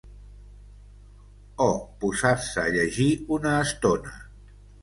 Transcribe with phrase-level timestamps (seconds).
[1.67, 1.69] O
[2.05, 4.19] posar-se a llegir una estona.